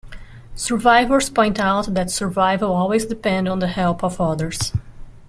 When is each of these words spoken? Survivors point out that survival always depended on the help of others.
Survivors 0.55 1.29
point 1.29 1.59
out 1.59 1.93
that 1.93 2.09
survival 2.09 2.73
always 2.73 3.05
depended 3.05 3.51
on 3.51 3.59
the 3.59 3.67
help 3.67 4.03
of 4.03 4.19
others. 4.19 4.73